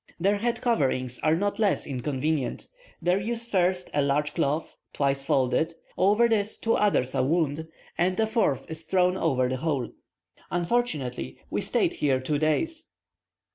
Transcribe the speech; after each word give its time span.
Their 0.19 0.37
head 0.37 0.61
coverings 0.61 1.19
are 1.19 1.35
not 1.35 1.59
less 1.59 1.85
inconvenient: 1.85 2.67
they 3.03 3.21
use 3.23 3.45
first 3.45 3.91
a 3.93 4.01
large 4.01 4.33
cloth, 4.33 4.75
twice 4.93 5.23
folded; 5.23 5.75
over 5.95 6.27
this 6.27 6.57
two 6.57 6.73
others 6.73 7.13
are 7.13 7.23
wound, 7.23 7.67
and 7.99 8.19
a 8.19 8.25
fourth 8.25 8.65
is 8.67 8.81
thrown 8.85 9.15
over 9.15 9.47
the 9.47 9.57
whole. 9.57 9.89
Unfortunately, 10.49 11.37
we 11.51 11.61
stayed 11.61 11.93
here 11.93 12.19
two 12.19 12.39
days. 12.39 12.89